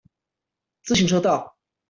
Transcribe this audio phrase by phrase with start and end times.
[0.81, 1.55] 自行車道